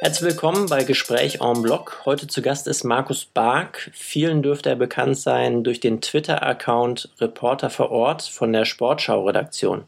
[0.00, 2.02] Herzlich willkommen bei Gespräch en Bloc.
[2.04, 3.90] Heute zu Gast ist Markus Bark.
[3.94, 9.84] Vielen dürfte er bekannt sein durch den Twitter-Account Reporter vor Ort von der Sportschau-Redaktion.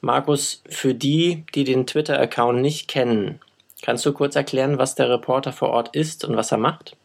[0.00, 3.40] Markus, für die, die den Twitter-Account nicht kennen,
[3.82, 6.96] kannst du kurz erklären, was der Reporter vor Ort ist und was er macht?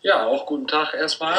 [0.00, 1.36] Ja, auch guten Tag erstmal.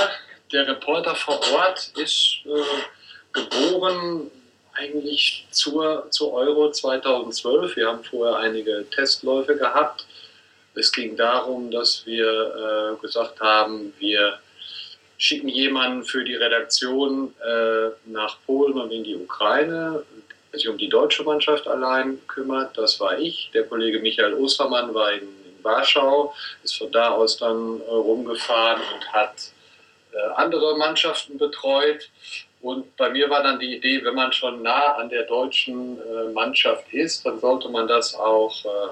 [0.54, 4.30] Der Reporter vor Ort ist äh, geboren
[4.78, 7.76] eigentlich zur, zur Euro 2012.
[7.76, 10.06] Wir haben vorher einige Testläufe gehabt.
[10.76, 14.40] Es ging darum, dass wir äh, gesagt haben, wir
[15.18, 20.04] schicken jemanden für die Redaktion äh, nach Polen und in die Ukraine,
[20.52, 22.78] der sich um die deutsche Mannschaft allein kümmert.
[22.78, 23.50] Das war ich.
[23.54, 28.82] Der Kollege Michael Ostermann war in, in Warschau, ist von da aus dann äh, rumgefahren
[28.94, 29.52] und hat
[30.12, 32.10] äh, andere Mannschaften betreut.
[32.62, 36.32] Und bei mir war dann die Idee, wenn man schon nah an der deutschen äh,
[36.34, 38.90] Mannschaft ist, dann sollte man das auch äh,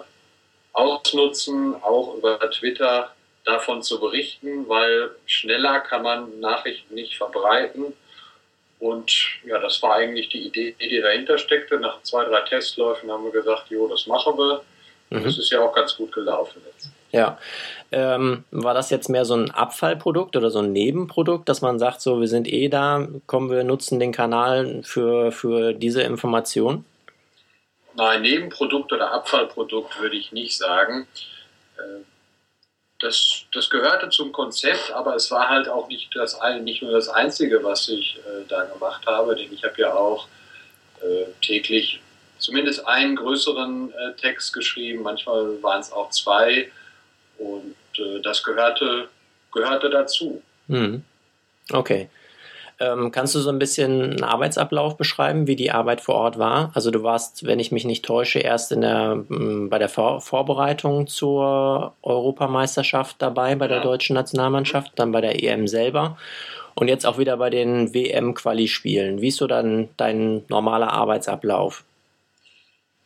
[0.73, 3.11] ausnutzen, auch über Twitter
[3.43, 7.93] davon zu berichten, weil schneller kann man Nachrichten nicht verbreiten.
[8.79, 9.11] Und
[9.45, 11.79] ja, das war eigentlich die Idee, die dahinter steckte.
[11.79, 14.61] Nach zwei, drei Testläufen haben wir gesagt, jo, das machen wir.
[15.09, 15.23] Mhm.
[15.23, 16.89] Das ist ja auch ganz gut gelaufen jetzt.
[17.15, 17.37] Ja.
[17.93, 22.01] Ähm, war das jetzt mehr so ein Abfallprodukt oder so ein Nebenprodukt, dass man sagt,
[22.01, 26.83] so, wir sind eh da, kommen wir, nutzen den Kanal für, für diese Information?
[27.95, 31.07] Nein, Nebenprodukt oder Abfallprodukt würde ich nicht sagen.
[31.77, 32.03] Äh,
[32.99, 37.07] das, das gehörte zum Konzept, aber es war halt auch nicht, das, nicht nur das
[37.07, 40.27] Einzige, was ich äh, da gemacht habe, denn ich habe ja auch
[41.01, 42.01] äh, täglich
[42.39, 46.69] zumindest einen größeren äh, Text geschrieben, manchmal waren es auch zwei
[47.37, 49.07] und äh, das gehörte,
[49.53, 50.41] gehörte dazu.
[50.67, 51.03] Hm.
[51.71, 52.09] Okay.
[52.77, 56.71] Ähm, kannst du so ein bisschen einen Arbeitsablauf beschreiben, wie die Arbeit vor Ort war?
[56.73, 61.07] Also du warst, wenn ich mich nicht täusche, erst in der, bei der Vor Vorbereitung
[61.07, 63.83] zur Europameisterschaft dabei, bei der ja.
[63.83, 66.17] deutschen Nationalmannschaft, dann bei der EM selber
[66.75, 69.21] und jetzt auch wieder bei den WM-Quali-Spielen.
[69.21, 71.85] Wie ist so dann dein normaler Arbeitsablauf?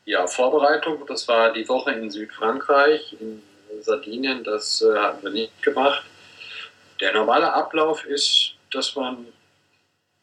[0.05, 3.43] Ja, Vorbereitung, das war die Woche in Südfrankreich, in
[3.81, 6.03] Sardinien, das äh, hatten wir nicht gemacht.
[6.99, 9.27] Der normale Ablauf ist, dass man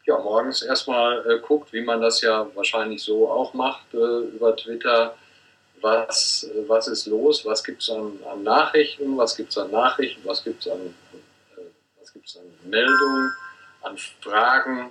[0.06, 4.56] ja, morgens erstmal äh, guckt, wie man das ja wahrscheinlich so auch macht äh, über
[4.56, 5.16] Twitter.
[5.80, 7.44] Was, was ist los?
[7.44, 9.16] Was gibt es an, an, Nachrichten?
[9.16, 10.22] Was gibt es an Nachrichten?
[10.24, 11.60] Was gibt es an, äh,
[12.00, 13.32] was an Meldungen,
[13.82, 14.90] an Fragen?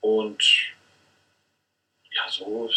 [0.00, 0.73] Und
[2.14, 2.70] ja, so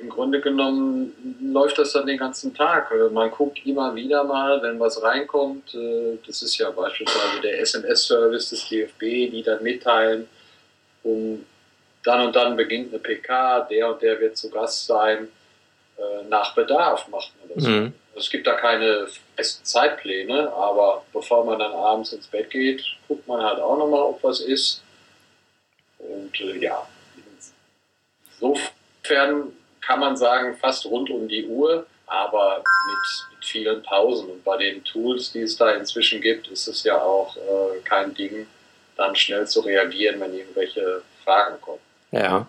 [0.00, 2.90] im Grunde genommen läuft das dann den ganzen Tag.
[2.90, 5.74] Äh, man guckt immer wieder mal, wenn was reinkommt.
[5.74, 10.28] Äh, das ist ja beispielsweise der SMS-Service des DFB, die dann mitteilen,
[11.04, 11.44] um
[12.02, 15.28] dann und dann beginnt eine PK, der und der wird zu Gast sein.
[15.96, 17.64] Äh, nach Bedarf macht man das.
[17.64, 17.92] Mhm.
[18.08, 22.82] Also es gibt da keine festen Zeitpläne, aber bevor man dann abends ins Bett geht,
[23.06, 24.82] guckt man halt auch nochmal, ob was ist.
[25.98, 26.86] Und ja,
[28.40, 28.56] so
[29.10, 34.30] insofern kann man sagen, fast rund um die Uhr, aber mit, mit vielen Pausen.
[34.30, 38.14] Und bei den Tools, die es da inzwischen gibt, ist es ja auch äh, kein
[38.14, 38.46] Ding,
[38.96, 41.80] dann schnell zu reagieren, wenn irgendwelche Fragen kommen.
[42.12, 42.48] Ja.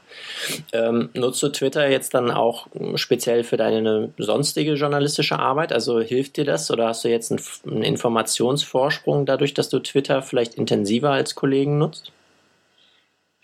[0.74, 5.72] Ähm, nutzt du Twitter jetzt dann auch speziell für deine sonstige journalistische Arbeit?
[5.72, 10.24] Also hilft dir das oder hast du jetzt einen, einen Informationsvorsprung dadurch, dass du Twitter
[10.24, 12.12] vielleicht intensiver als Kollegen nutzt?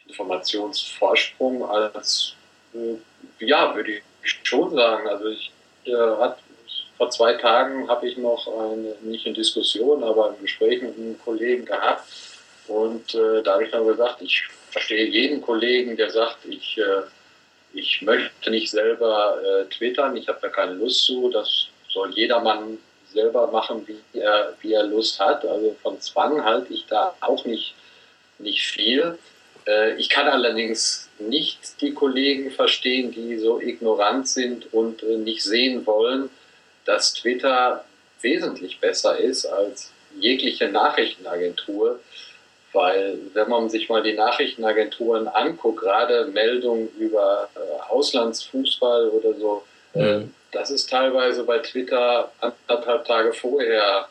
[0.07, 2.36] Informationsvorsprung als
[3.39, 4.03] ja, würde ich
[4.43, 5.07] schon sagen.
[5.07, 5.51] Also ich
[5.85, 6.38] äh, hat,
[6.97, 11.19] vor zwei Tagen habe ich noch eine, nicht in Diskussion, aber ein Gespräch mit einem
[11.23, 12.07] Kollegen gehabt.
[12.67, 17.03] Und äh, da habe ich dann gesagt, ich verstehe jeden Kollegen, der sagt, ich, äh,
[17.73, 21.29] ich möchte nicht selber äh, twittern, ich habe da keine Lust zu.
[21.29, 22.77] Das soll jedermann
[23.13, 25.45] selber machen, wie er, wie er Lust hat.
[25.45, 27.73] Also von Zwang halte ich da auch nicht,
[28.39, 29.17] nicht viel.
[29.65, 35.44] Äh, ich kann allerdings nicht die Kollegen verstehen, die so ignorant sind und äh, nicht
[35.44, 36.30] sehen wollen,
[36.86, 37.83] dass Twitter
[38.21, 42.00] wesentlich besser ist als jegliche Nachrichtenagentur.
[42.74, 49.63] Weil wenn man sich mal die Nachrichtenagenturen anguckt, gerade Meldungen über äh, Auslandsfußball oder so,
[49.94, 50.33] mhm.
[50.51, 54.07] das ist teilweise bei Twitter anderthalb Tage vorher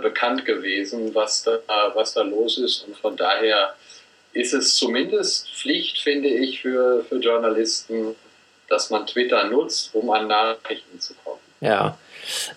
[0.00, 1.58] bekannt gewesen, was da,
[1.92, 2.86] was da los ist.
[2.86, 3.74] Und von daher
[4.36, 8.14] ist es zumindest Pflicht, finde ich, für, für Journalisten,
[8.68, 11.40] dass man Twitter nutzt, um an Nachrichten zu kommen.
[11.60, 11.98] Ja.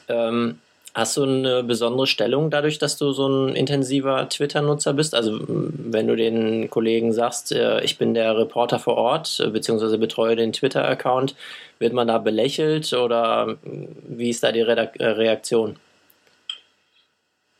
[0.07, 0.59] Ähm,
[0.95, 5.13] Hast du eine besondere Stellung dadurch, dass du so ein intensiver Twitter-Nutzer bist?
[5.13, 9.99] Also wenn du den Kollegen sagst, äh, ich bin der Reporter vor Ort, äh, beziehungsweise
[9.99, 11.35] betreue den Twitter-Account,
[11.77, 15.75] wird man da belächelt oder wie ist da die äh, Reaktion?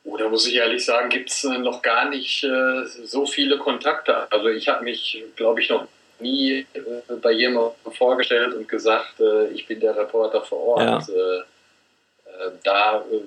[0.10, 2.46] Oh, da muss ich ehrlich sagen, gibt es noch gar nicht
[3.04, 4.32] so viele Kontakte.
[4.32, 5.88] Also ich habe mich, glaube ich, noch
[6.20, 6.66] nie
[7.22, 9.16] bei jemandem vorgestellt und gesagt,
[9.54, 11.10] ich bin der Reporter vor Ort.
[11.10, 11.44] Ja
[12.40, 13.22] äh, da, äh,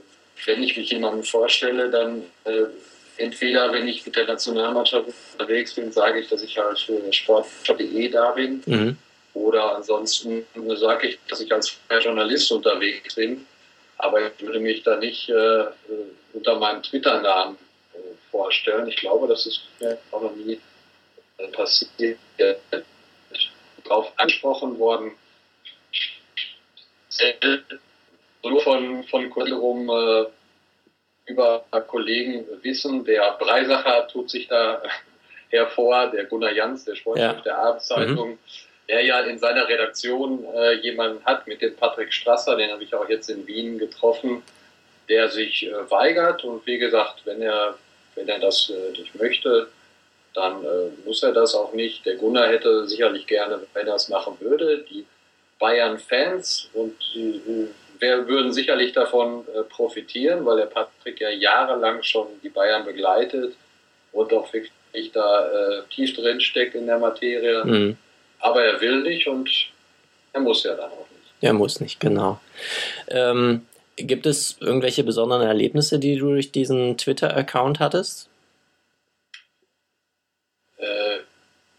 [0.47, 2.65] wenn ich mich jemandem vorstelle, dann äh,
[3.17, 8.09] entweder, wenn ich mit der Nationalmannschaft unterwegs bin, sage ich, dass ich halt für sport.de
[8.09, 8.63] da bin.
[8.67, 8.97] Mhm.
[9.35, 10.45] Oder ansonsten
[10.77, 13.47] sage ich, dass ich als freier Journalist unterwegs bin.
[14.03, 15.65] Aber ich würde mich da nicht äh,
[16.33, 17.57] unter meinem Twitter-Namen
[17.95, 17.99] äh,
[18.31, 18.89] vorstellen.
[18.89, 20.61] Ich glaube, das ist mir auch noch nie
[21.39, 22.19] äh, passiert.
[23.85, 25.13] Darauf angesprochen worden
[28.43, 30.27] nur von, von Kollegen äh,
[31.27, 33.05] über Kollegen wissen.
[33.05, 34.83] Der Breisacher tut sich da
[35.51, 37.41] hervor, der Gunnar Jans, der Sportchef ja.
[37.41, 38.39] der Abendzeitung, mhm.
[38.93, 42.95] Der ja in seiner Redaktion äh, jemanden hat mit dem Patrick Strasser, den habe ich
[42.95, 44.43] auch jetzt in Wien getroffen,
[45.09, 47.75] der sich äh, weigert und wie gesagt, wenn er,
[48.15, 49.69] wenn er das äh, nicht möchte,
[50.35, 52.05] dann äh, muss er das auch nicht.
[52.05, 55.07] Der Gunnar hätte sicherlich gerne, wenn er es machen würde, die
[55.59, 57.69] Bayern-Fans und die
[57.99, 63.55] wir würden sicherlich davon äh, profitieren, weil der Patrick ja jahrelang schon die Bayern begleitet
[64.11, 67.65] und auch wirklich da äh, tief drin steckt in der Materie.
[67.65, 67.97] Mhm.
[68.43, 69.49] Aber er will nicht und
[70.33, 71.33] er muss ja dann auch nicht.
[71.41, 72.41] Er muss nicht, genau.
[73.09, 73.67] Ähm,
[73.97, 78.29] gibt es irgendwelche besonderen Erlebnisse, die du durch diesen Twitter-Account hattest?
[80.77, 81.19] Äh,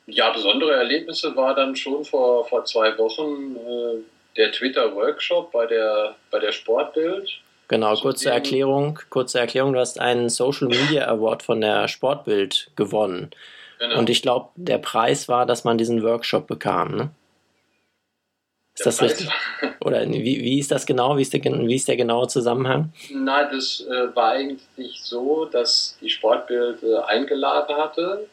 [0.07, 6.15] ja, besondere Erlebnisse war dann schon vor, vor zwei Wochen äh, der Twitter-Workshop bei der,
[6.31, 7.29] bei der Sportbild.
[7.67, 13.31] Genau, kurze Erklärung, kurze Erklärung, du hast einen Social Media Award von der Sportbild gewonnen.
[13.83, 13.99] Genau.
[13.99, 17.09] Und ich glaube, der Preis war, dass man diesen Workshop bekam, ne?
[18.75, 19.27] Ist das richtig?
[19.81, 21.17] Oder wie, wie ist das genau?
[21.17, 22.93] Wie ist, der, wie ist der genaue Zusammenhang?
[23.11, 28.29] Nein, das äh, war eigentlich so, dass die Sportbild äh, eingeladen hatte,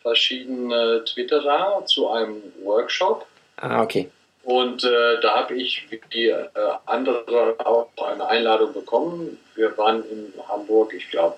[0.00, 3.26] verschiedene Twitterer zu einem Workshop.
[3.56, 4.08] Ah, okay.
[4.44, 6.46] Und äh, da habe ich wie die äh,
[6.86, 9.38] andere auch eine Einladung bekommen.
[9.56, 11.34] Wir waren in Hamburg, ich glaube,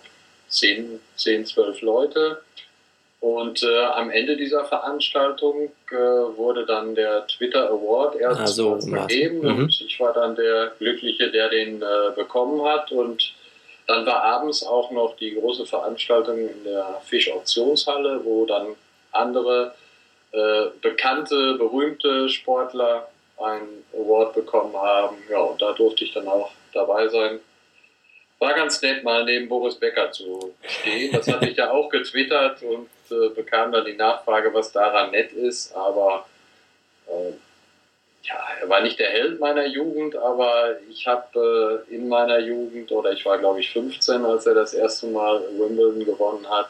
[0.51, 2.43] 10, 10, 12 Leute.
[3.27, 9.41] Und äh, am Ende dieser Veranstaltung äh, wurde dann der Twitter Award erst also, vergeben.
[9.41, 9.65] Mhm.
[9.65, 12.93] Und ich war dann der Glückliche, der den äh, bekommen hat.
[12.93, 13.35] Und
[13.89, 18.77] dann war abends auch noch die große Veranstaltung in der Fisch-Auktionshalle, wo dann
[19.11, 19.75] andere
[20.31, 23.09] äh, bekannte, berühmte Sportler
[23.39, 25.17] einen Award bekommen haben.
[25.29, 27.41] Ja, und da durfte ich dann auch dabei sein.
[28.39, 31.11] War ganz nett, mal neben Boris Becker zu stehen.
[31.11, 35.33] Das hatte ich ja auch getwittert und äh, bekam dann die Nachfrage, was daran nett
[35.33, 35.75] ist.
[35.75, 36.27] Aber
[37.09, 37.33] äh,
[38.23, 42.91] ja, er war nicht der Held meiner Jugend, aber ich habe äh, in meiner Jugend,
[42.91, 46.69] oder ich war glaube ich 15, als er das erste Mal Wimbledon gewonnen hat,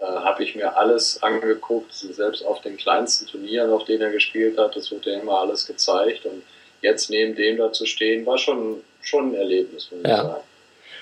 [0.00, 4.58] äh, habe ich mir alles angeguckt, selbst auf den kleinsten Turnieren, auf denen er gespielt
[4.58, 6.42] hat, das wurde ja immer alles gezeigt und
[6.80, 10.10] jetzt neben dem da zu stehen, war schon, schon ein Erlebnis, muss ja.
[10.10, 10.44] ich sagen.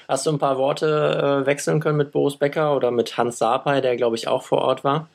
[0.08, 3.82] Hast du ein paar Worte äh, wechseln können mit Boris Becker oder mit Hans Sapai,
[3.82, 5.06] der glaube ich auch vor Ort war?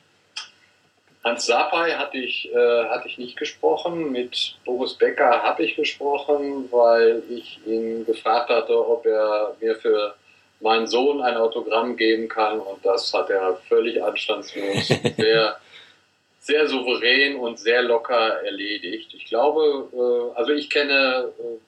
[1.24, 4.12] Hans Sapai hatte ich, äh, hatte ich nicht gesprochen.
[4.12, 10.14] Mit Boris Becker habe ich gesprochen, weil ich ihn gefragt hatte, ob er mir für
[10.60, 15.56] meinen Sohn ein Autogramm geben kann und das hat er völlig anstandslos, sehr,
[16.38, 19.12] sehr souverän und sehr locker erledigt.
[19.14, 21.58] Ich glaube, äh, also ich kenne äh,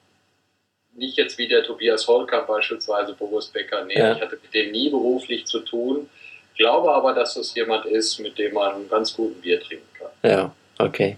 [0.97, 4.13] nicht jetzt wie der Tobias Holkamp beispielsweise Boris Becker, nee, ja.
[4.13, 6.09] ich hatte mit dem nie beruflich zu tun,
[6.57, 10.29] glaube aber, dass das jemand ist, mit dem man ganz guten Bier trinken kann.
[10.29, 11.17] Ja, okay.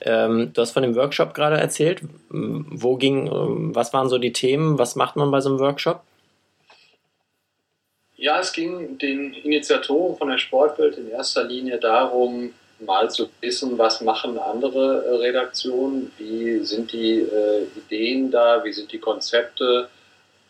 [0.00, 2.00] Ähm, du hast von dem Workshop gerade erzählt.
[2.28, 3.30] Wo ging,
[3.74, 4.78] was waren so die Themen?
[4.78, 6.02] Was macht man bei so einem Workshop?
[8.16, 13.78] Ja, es ging den Initiatoren von der Sportwelt in erster Linie darum, mal zu wissen,
[13.78, 19.88] was machen andere äh, Redaktionen, wie sind die äh, Ideen da, wie sind die Konzepte.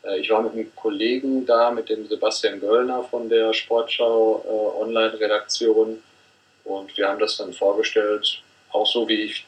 [0.03, 4.83] Äh, ich war mit einem Kollegen da, mit dem Sebastian Göllner von der Sportschau äh,
[4.83, 6.03] Online-Redaktion
[6.65, 9.47] und wir haben das dann vorgestellt, auch so wie ich,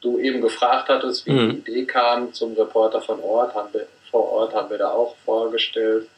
[0.00, 1.50] du eben gefragt hattest, wie mhm.
[1.64, 5.16] die Idee kam zum Reporter von Ort, haben wir, vor Ort haben wir da auch
[5.24, 6.08] vorgestellt.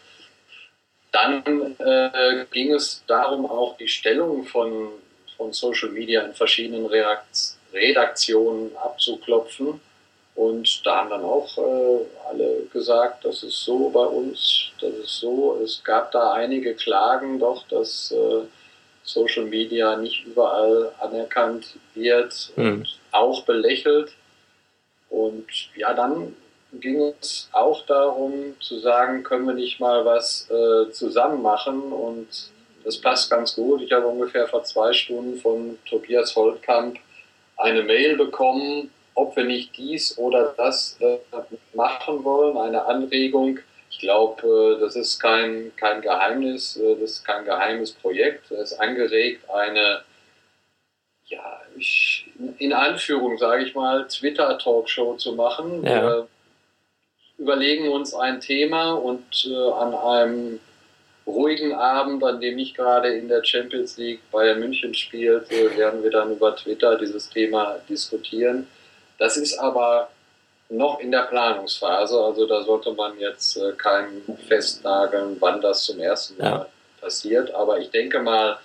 [1.10, 1.42] Dann
[1.78, 4.90] äh, ging es darum, auch die Stellung von,
[5.38, 6.86] von Social Media in verschiedenen
[7.72, 9.80] Redaktionen abzuklopfen
[10.34, 15.20] Und da haben dann auch äh, alle gesagt, das ist so bei uns, das ist
[15.20, 15.58] so.
[15.64, 18.44] Es gab da einige Klagen doch, dass äh,
[19.04, 22.64] Social Media nicht überall anerkannt wird mhm.
[22.64, 24.12] und auch belächelt.
[25.08, 26.36] Und ja, dann
[26.72, 32.28] ging es auch darum zu sagen, können wir nicht mal was äh, zusammen machen und
[32.88, 33.82] das passt ganz gut.
[33.82, 36.98] Ich habe ungefähr vor zwei Stunden von Tobias Holtkamp
[37.58, 41.18] eine Mail bekommen, ob wir nicht dies oder das äh,
[41.74, 43.58] machen wollen, eine Anregung.
[43.90, 48.50] Ich glaube, äh, das ist kein, kein Geheimnis, äh, das ist kein geheimes Projekt.
[48.50, 50.00] Es ist angeregt, eine,
[51.26, 55.84] ja, ich, in Anführung sage ich mal, Twitter-Talkshow zu machen.
[55.84, 56.02] Ja.
[56.02, 56.28] Wir
[57.36, 60.60] überlegen uns ein Thema und äh, an einem
[61.28, 66.02] ruhigen Abend, an dem nicht gerade in der Champions League Bayern München spielt, äh, werden
[66.02, 68.66] wir dann über Twitter dieses Thema diskutieren.
[69.18, 70.08] Das ist aber
[70.70, 75.98] noch in der Planungsphase, also da sollte man jetzt äh, keinen festnageln, wann das zum
[76.00, 76.66] ersten Mal ja.
[77.00, 77.54] passiert.
[77.54, 78.58] Aber ich denke mal,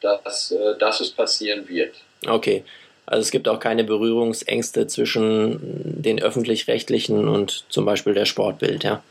[0.00, 1.94] dass, äh, dass es passieren wird.
[2.26, 2.64] Okay.
[3.06, 9.02] Also es gibt auch keine Berührungsängste zwischen den öffentlich-rechtlichen und zum Beispiel der Sportbild, ja?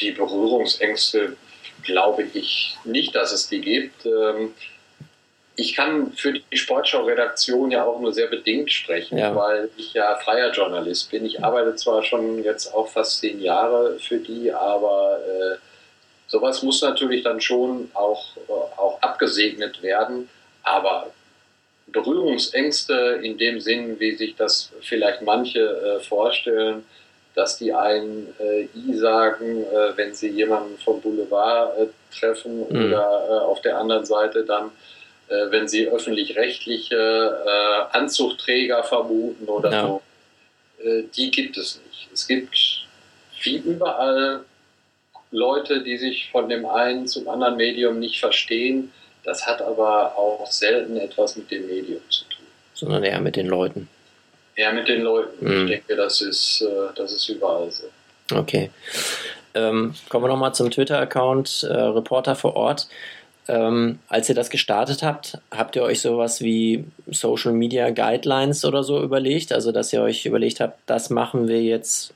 [0.00, 1.36] Die Berührungsängste
[1.82, 4.06] glaube ich nicht, dass es die gibt.
[4.06, 4.54] Ähm,
[5.56, 9.34] ich kann für die Sportschau-Redaktion ja auch nur sehr bedingt sprechen, ja.
[9.36, 11.24] weil ich ja freier Journalist bin.
[11.24, 15.56] Ich arbeite zwar schon jetzt auch fast zehn Jahre für die, aber äh,
[16.26, 20.28] sowas muss natürlich dann schon auch, äh, auch abgesegnet werden.
[20.64, 21.12] Aber
[21.86, 26.84] Berührungsängste in dem Sinn, wie sich das vielleicht manche äh, vorstellen,
[27.34, 31.86] dass die einen äh, I sagen, äh, wenn sie jemanden vom Boulevard äh,
[32.16, 32.86] treffen mhm.
[32.86, 34.70] oder auf der anderen Seite dann
[35.28, 36.96] äh, wenn sie öffentlich-rechtliche
[37.46, 39.82] äh, Anzugträger vermuten oder ja.
[39.86, 40.02] so.
[40.84, 42.08] Äh, die gibt es nicht.
[42.12, 42.86] Es gibt
[43.42, 44.44] wie überall
[45.30, 48.92] Leute, die sich von dem einen zum anderen Medium nicht verstehen.
[49.24, 52.44] Das hat aber auch selten etwas mit dem Medium zu tun.
[52.74, 53.88] Sondern eher mit den Leuten.
[54.56, 55.44] Eher mit den Leuten.
[55.44, 55.62] Mhm.
[55.62, 57.84] Ich denke, das ist, äh, das ist überall so.
[58.34, 58.70] Okay.
[59.54, 62.88] Ähm, kommen wir nochmal zum Twitter-Account äh, Reporter vor Ort.
[63.46, 68.82] Ähm, als ihr das gestartet habt, habt ihr euch sowas wie Social Media Guidelines oder
[68.82, 69.52] so überlegt?
[69.52, 72.14] Also, dass ihr euch überlegt habt, das machen wir jetzt,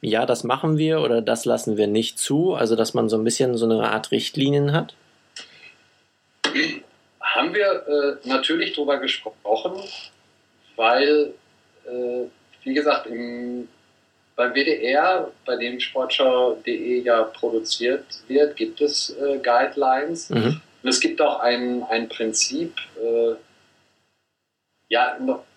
[0.00, 2.54] ja, das machen wir oder das lassen wir nicht zu?
[2.54, 4.94] Also, dass man so ein bisschen so eine Art Richtlinien hat?
[7.20, 9.72] Haben wir äh, natürlich drüber gesprochen,
[10.76, 11.34] weil,
[11.90, 12.26] äh,
[12.64, 13.68] wie gesagt, im,
[14.36, 20.30] beim WDR, bei dem Sportschau.de ja produziert wird, gibt es äh, Guidelines.
[20.30, 20.60] Mhm.
[20.82, 23.34] Und es gibt auch ein, ein Prinzip, äh,
[24.88, 25.16] ja,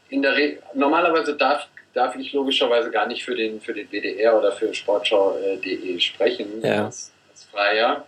[0.09, 4.37] in der Re normalerweise darf, darf ich logischerweise gar nicht für den, für den WDR
[4.37, 6.85] oder für Sportschau.de sprechen ja.
[6.85, 8.05] als, als Freier.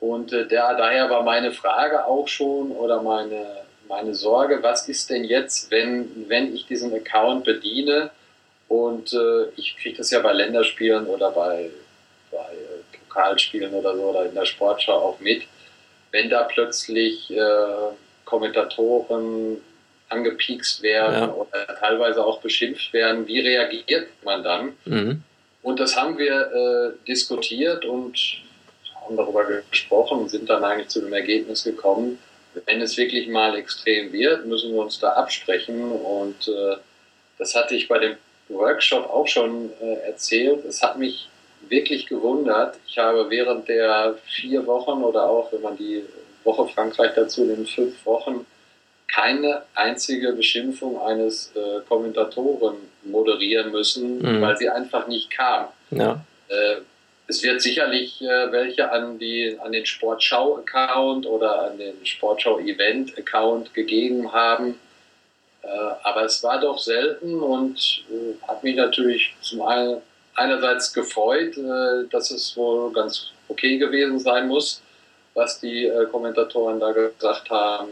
[0.00, 5.10] Und äh, der, daher war meine Frage auch schon oder meine, meine Sorge, was ist
[5.10, 8.10] denn jetzt, wenn, wenn ich diesen Account bediene
[8.68, 11.70] und äh, ich kriege das ja bei Länderspielen oder bei,
[12.30, 15.42] bei äh, Pokalspielen oder so oder in der Sportschau auch mit,
[16.10, 19.58] wenn da plötzlich äh, Kommentatoren
[20.10, 21.32] angepiekst werden ja.
[21.32, 24.72] oder teilweise auch beschimpft werden, wie reagiert man dann?
[24.84, 25.22] Mhm.
[25.62, 28.18] Und das haben wir äh, diskutiert und
[29.02, 32.18] haben darüber gesprochen und sind dann eigentlich zu dem Ergebnis gekommen,
[32.66, 35.90] wenn es wirklich mal extrem wird, müssen wir uns da absprechen.
[35.90, 36.76] Und äh,
[37.38, 38.16] das hatte ich bei dem
[38.48, 40.64] Workshop auch schon äh, erzählt.
[40.64, 41.28] Es hat mich
[41.68, 42.76] wirklich gewundert.
[42.86, 46.04] Ich habe während der vier Wochen oder auch, wenn man die
[46.44, 48.46] Woche Frankreich dazu nimmt, fünf Wochen,
[49.08, 54.42] keine einzige Beschimpfung eines äh, Kommentatoren moderieren müssen, mhm.
[54.42, 55.68] weil sie einfach nicht kam.
[55.90, 56.20] Ja.
[56.48, 56.76] Äh,
[57.28, 64.32] es wird sicherlich äh, welche an, die, an den Sportschau-Account oder an den Sportschau-Event-Account gegeben
[64.32, 64.80] haben.
[65.62, 65.68] Äh,
[66.02, 70.00] aber es war doch selten und äh, hat mich natürlich zum einen
[70.36, 74.80] einerseits gefreut, äh, dass es wohl ganz okay gewesen sein muss,
[75.34, 77.90] was die Kommentatoren da gesagt haben.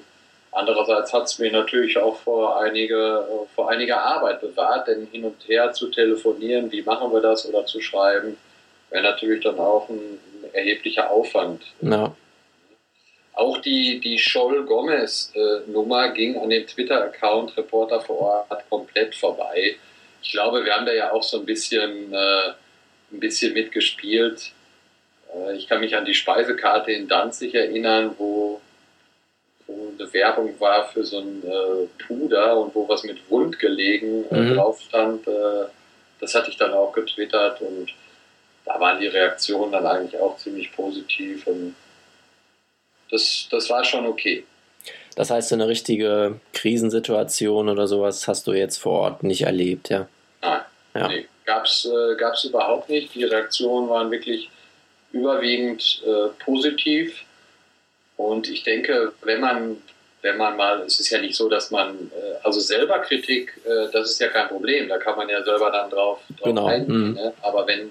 [0.50, 3.24] Andererseits hat es mich natürlich auch vor, einige,
[3.54, 7.64] vor einiger Arbeit bewahrt, denn hin und her zu telefonieren, wie machen wir das oder
[7.66, 8.36] zu schreiben,
[8.90, 9.96] wäre natürlich dann auch ein,
[10.42, 11.62] ein erheblicher Aufwand.
[11.80, 12.14] Ja.
[13.34, 19.76] Auch die, die Scholl-Gomez-Nummer ging an dem Twitter-Account Reporter vor Ort komplett vorbei.
[20.22, 22.48] Ich glaube, wir haben da ja auch so ein bisschen, äh,
[23.12, 24.52] ein bisschen mitgespielt.
[25.34, 28.60] Äh, ich kann mich an die Speisekarte in Danzig erinnern, wo
[29.68, 34.24] wo eine Werbung war für so ein äh, Puder und wo was mit Wund gelegen
[34.30, 34.54] äh, Mhm.
[34.54, 35.26] drauf stand.
[35.26, 35.66] Äh,
[36.20, 37.92] das hatte ich dann auch getwittert und
[38.66, 41.74] da waren die Reaktionen dann eigentlich auch ziemlich positiv und
[43.10, 44.44] das, das war schon okay.
[45.14, 50.08] Das heißt, eine richtige Krisensituation oder sowas hast du jetzt vor Ort nicht erlebt, ja?
[50.42, 50.60] Nein,
[50.94, 51.08] Ja.
[51.08, 53.14] nee, gab's äh, gab's überhaupt nicht.
[53.14, 54.50] Die Reaktionen waren wirklich
[55.12, 57.22] überwiegend äh, positiv.
[58.16, 59.76] Und ich denke, wenn man,
[60.22, 63.90] wenn man mal, es ist ja nicht so, dass man, äh, also selber Kritik, äh,
[63.92, 67.08] das ist ja kein Problem, da kann man ja selber dann drauf, drauf Genau, eingehen.
[67.10, 67.14] mhm.
[67.14, 67.32] Ne?
[67.42, 67.90] Aber wenn, äh,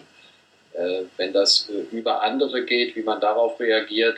[1.17, 4.17] wenn das äh, über andere geht, wie man darauf reagiert,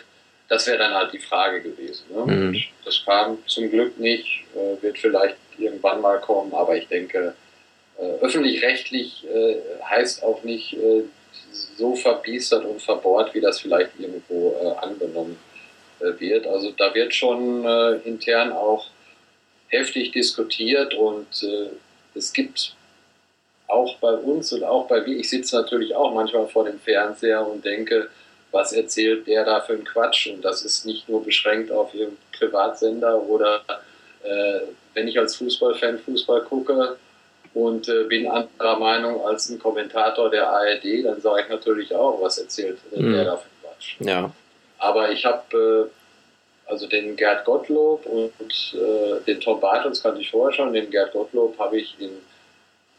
[0.49, 2.05] das wäre dann halt die Frage gewesen.
[2.09, 2.33] Ne?
[2.33, 2.63] Mhm.
[2.85, 7.35] Das kam zum Glück nicht, äh, wird vielleicht irgendwann mal kommen, aber ich denke,
[7.97, 11.03] äh, öffentlich-rechtlich äh, heißt auch nicht äh,
[11.77, 15.37] so verbiestert und verbohrt, wie das vielleicht irgendwo äh, angenommen
[15.99, 16.47] äh, wird.
[16.47, 18.87] Also da wird schon äh, intern auch
[19.69, 21.69] heftig diskutiert und äh,
[22.15, 22.76] es gibt
[23.67, 27.45] auch bei uns und auch bei mir, ich sitze natürlich auch manchmal vor dem Fernseher
[27.45, 28.09] und denke,
[28.51, 30.27] was erzählt der da für einen Quatsch?
[30.27, 33.61] Und das ist nicht nur beschränkt auf ihren Privatsender oder
[34.23, 34.59] äh,
[34.93, 36.97] wenn ich als Fußballfan Fußball gucke
[37.53, 42.21] und äh, bin anderer Meinung als ein Kommentator der ARD, dann sage ich natürlich auch,
[42.21, 43.13] was erzählt äh, Mhm.
[43.13, 43.95] der da für Quatsch.
[43.99, 44.31] Ja.
[44.79, 48.31] Aber ich habe äh, also den Gerd Gottlob und
[48.73, 50.73] äh, den Tom Bartels kannte ich vorher schon.
[50.73, 52.11] Den Gerd Gottlob habe ich in,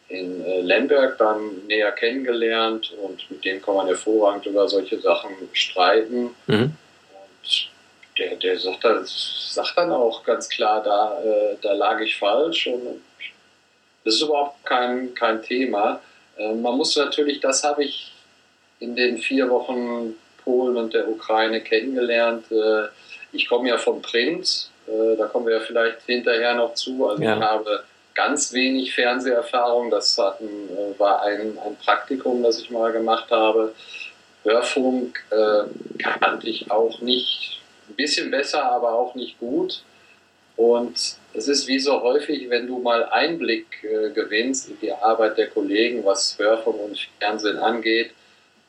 [0.09, 5.31] in äh, Lemberg dann näher kennengelernt und mit dem kann man hervorragend über solche Sachen
[5.53, 6.35] streiten.
[6.47, 6.73] Mhm.
[7.43, 7.71] Und
[8.19, 12.67] der, der sagt, dann, sagt dann auch ganz klar, da, äh, da lag ich falsch
[12.69, 13.03] und
[14.05, 16.01] das ist überhaupt kein, kein Thema.
[16.39, 18.13] Äh, man muss natürlich, das habe ich
[18.81, 22.51] in den vier Wochen Polen und der Ukraine kennengelernt.
[22.51, 22.89] Äh,
[23.33, 27.07] ich komme ja vom Print, äh, da kommen wir ja vielleicht hinterher noch zu.
[27.07, 27.37] Also Ja.
[27.37, 27.85] ich habe
[28.19, 29.91] ganz wenig Fernseherfahrung.
[29.91, 33.73] Das hatten, äh, war ein, ein Praktikum, das ich mal gemacht habe.
[34.43, 39.83] Hörfunk äh, kannte ich auch nicht, ein bisschen besser, aber auch nicht gut.
[40.57, 40.97] Und
[41.33, 45.49] es ist wie so häufig, wenn du mal Einblick äh, gewinnst in die Arbeit der
[45.51, 48.11] Kollegen, was Hörfunk und Fernsehen angeht,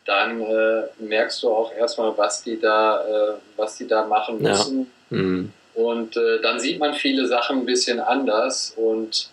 [0.05, 4.49] dann äh, merkst du auch erstmal, was die da, äh, was die da machen Ja.
[4.51, 4.91] müssen.
[5.09, 5.51] Mhm.
[5.73, 8.73] Und äh, dann sieht man viele Sachen ein bisschen anders.
[8.75, 9.29] Und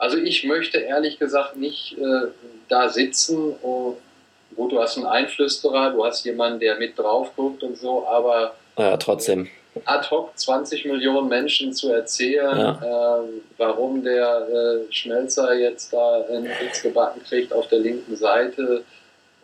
[0.00, 2.28] also ich möchte ehrlich gesagt nicht äh,
[2.68, 3.52] da sitzen.
[3.62, 3.98] Und,
[4.56, 8.54] gut, du hast einen Einflüsterer, du hast jemanden, der mit drauf guckt und so, aber
[8.78, 9.48] Ja, trotzdem.
[9.84, 16.82] ad hoc 20 Millionen Menschen zu erzählen, äh, warum der äh, Schmelzer jetzt da nichts
[16.82, 18.82] gebacken kriegt auf der linken Seite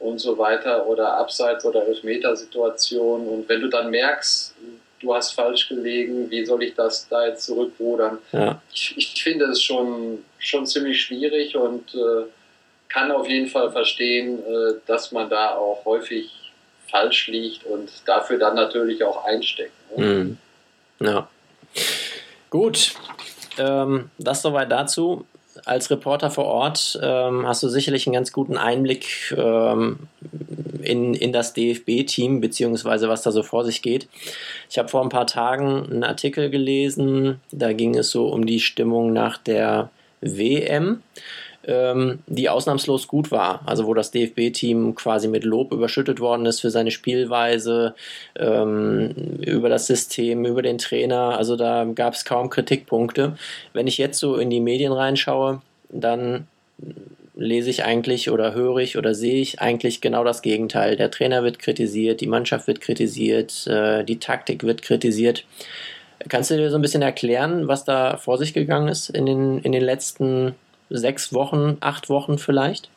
[0.00, 3.28] und so weiter oder Abseits- oder Elfmetersituation.
[3.28, 4.54] Und wenn du dann merkst,
[5.06, 8.18] du hast falsch gelegen, wie soll ich das da jetzt zurückrudern?
[8.32, 8.60] Ja.
[8.72, 12.24] Ich, ich finde es schon, schon ziemlich schwierig und äh,
[12.88, 16.30] kann auf jeden Fall verstehen, äh, dass man da auch häufig
[16.90, 19.72] falsch liegt und dafür dann natürlich auch einsteckt.
[19.96, 20.06] Ne?
[20.06, 20.38] Mhm.
[21.00, 21.28] Ja.
[22.50, 22.94] Gut.
[23.58, 25.26] Ähm, das soweit dazu.
[25.64, 29.98] Als Reporter vor Ort ähm, hast du sicherlich einen ganz guten Einblick ähm,
[30.82, 34.08] in, in das DFB-Team, beziehungsweise was da so vor sich geht.
[34.70, 38.60] Ich habe vor ein paar Tagen einen Artikel gelesen, da ging es so um die
[38.60, 39.90] Stimmung nach der
[40.20, 41.02] WM,
[41.66, 43.60] ähm, die ausnahmslos gut war.
[43.66, 47.94] Also wo das DFB-Team quasi mit Lob überschüttet worden ist für seine Spielweise,
[48.36, 51.36] ähm, über das System, über den Trainer.
[51.36, 53.36] Also da gab es kaum Kritikpunkte.
[53.72, 56.46] Wenn ich jetzt so in die Medien reinschaue, dann
[57.34, 60.96] lese ich eigentlich oder höre ich oder sehe ich eigentlich genau das Gegenteil.
[60.96, 65.44] Der Trainer wird kritisiert, die Mannschaft wird kritisiert, äh, die Taktik wird kritisiert.
[66.28, 69.58] Kannst du dir so ein bisschen erklären, was da vor sich gegangen ist in den,
[69.60, 70.54] in den letzten
[70.90, 72.88] sechs Wochen, acht Wochen vielleicht?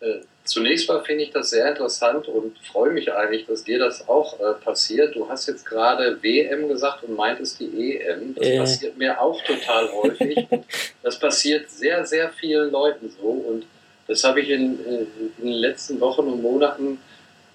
[0.00, 4.06] Äh, Zunächst mal finde ich das sehr interessant und freue mich eigentlich, dass dir das
[4.06, 5.14] auch äh, passiert.
[5.16, 8.34] Du hast jetzt gerade WM gesagt und meintest die EM.
[8.34, 8.58] Das Äh.
[8.58, 10.46] passiert mir auch total häufig.
[11.02, 13.64] das passiert sehr, sehr vielen Leuten so und
[14.06, 15.06] das habe ich in, in
[15.38, 16.98] den letzten Wochen und Monaten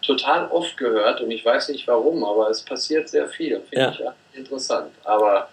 [0.01, 3.61] total oft gehört und ich weiß nicht warum, aber es passiert sehr viel.
[3.69, 3.91] Finde Ja.
[3.91, 4.89] ich ja interessant.
[5.03, 5.47] Aber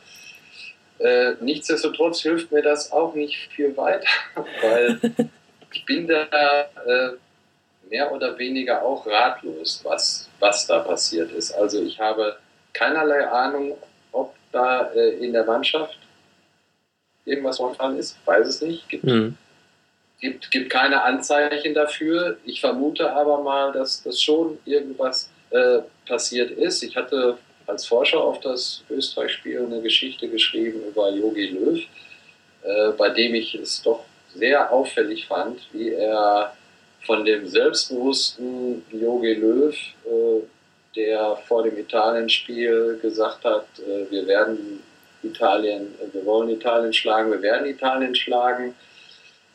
[0.99, 4.09] äh, nichtsdestotrotz hilft mir das auch nicht viel weiter,
[4.63, 5.01] weil
[5.73, 6.23] ich bin da
[6.87, 7.11] äh,
[7.91, 11.53] mehr oder weniger auch ratlos, was, was da passiert ist.
[11.53, 12.37] Also ich habe
[12.73, 13.77] keinerlei Ahnung,
[14.13, 15.99] ob da äh, in der Mannschaft
[17.25, 18.17] irgendwas vorgefallen ist.
[18.25, 18.89] Weiß es nicht.
[18.89, 19.37] Gibt, Hm.
[20.21, 22.39] gibt, gibt keine Anzeichen dafür.
[22.45, 26.83] Ich vermute aber mal, dass das schon irgendwas äh, passiert ist.
[26.83, 31.79] Ich hatte als Forscher auf das Österreich-Spiel eine Geschichte geschrieben über Jogi Löw,
[32.63, 36.55] äh, bei dem ich es doch sehr auffällig fand, wie er
[37.05, 40.43] von dem selbstbewussten Jogi Löw, äh,
[40.95, 44.83] der vor dem Italienspiel gesagt hat, äh, wir werden
[45.23, 48.75] Italien, wir wollen Italien schlagen, wir werden Italien schlagen,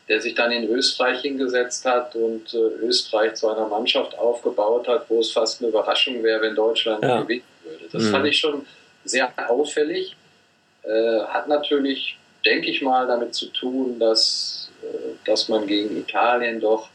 [0.09, 5.09] der sich dann in Österreich hingesetzt hat und äh, Österreich zu einer Mannschaft aufgebaut hat,
[5.09, 7.21] wo es fast eine Überraschung wäre, wenn Deutschland ja.
[7.21, 7.85] gewinnen würde.
[7.91, 8.11] Das mhm.
[8.11, 8.65] fand ich schon
[9.03, 10.15] sehr auffällig.
[10.83, 16.59] Äh, hat natürlich, denke ich mal, damit zu tun, dass, äh, dass man gegen Italien
[16.59, 16.89] doch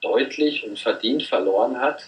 [0.00, 2.04] deutlich und verdient verloren hat.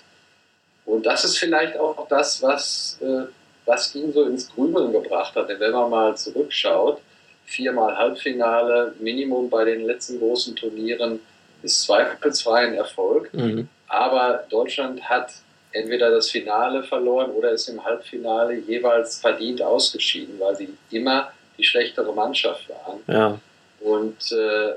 [0.85, 3.26] Und das ist vielleicht auch das, was, äh,
[3.64, 5.48] was ihn so ins Grübeln gebracht hat.
[5.48, 7.00] Denn wenn man mal zurückschaut,
[7.46, 11.20] viermal Halbfinale, Minimum bei den letzten großen Turnieren,
[11.62, 13.33] ist zweifelsfrei ein Erfolg.
[13.33, 13.68] Mhm.
[13.88, 15.33] Aber Deutschland hat
[15.74, 21.64] entweder das Finale verloren oder ist im Halbfinale jeweils verdient ausgeschieden, weil sie immer die
[21.64, 23.00] schlechtere Mannschaft waren.
[23.06, 23.38] Ja.
[23.80, 24.74] Und äh,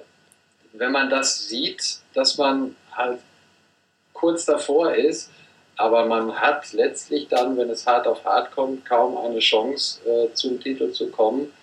[0.73, 3.19] wenn man das sieht, dass man halt
[4.13, 5.31] kurz davor ist,
[5.77, 10.33] aber man hat letztlich dann, wenn es hart auf hart kommt, kaum eine Chance äh,
[10.33, 11.53] zum Titel zu kommen,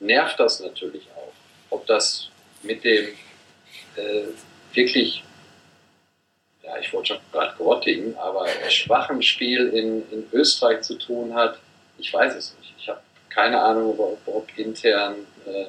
[0.00, 1.32] nervt das natürlich auch.
[1.68, 2.28] Ob das
[2.62, 3.08] mit dem
[3.96, 4.22] äh,
[4.72, 5.22] wirklich,
[6.70, 11.58] ja, ich wollte schon gerade grottigen, aber schwachen Spiel in, in Österreich zu tun hat,
[11.98, 12.74] ich weiß es nicht.
[12.78, 15.66] Ich habe keine Ahnung, ob, ob intern äh,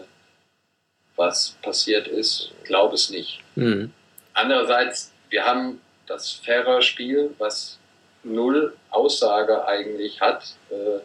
[1.16, 2.52] was passiert ist.
[2.64, 3.40] Glaube es nicht.
[3.56, 3.92] Mhm.
[4.34, 7.78] Andererseits, wir haben das faire Spiel, was
[8.24, 10.56] null Aussage eigentlich hat.
[10.70, 11.00] Äh,